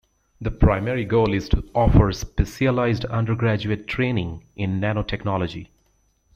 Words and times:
The 0.41 0.49
primary 0.49 1.05
goal 1.05 1.31
is 1.31 1.47
to 1.49 1.63
offer 1.75 2.11
specialized 2.11 3.05
undergraduate 3.05 3.87
training 3.87 4.41
in 4.55 4.79
nanotechnology. 4.81 5.67